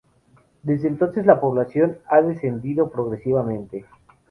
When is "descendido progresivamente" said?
2.23-3.85